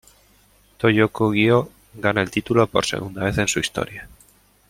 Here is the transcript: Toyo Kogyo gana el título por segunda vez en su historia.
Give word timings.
Toyo 0.77 1.11
Kogyo 1.11 1.69
gana 1.93 2.19
el 2.23 2.29
título 2.31 2.65
por 2.65 2.85
segunda 2.87 3.21
vez 3.25 3.37
en 3.37 3.47
su 3.47 3.59
historia. 3.59 4.09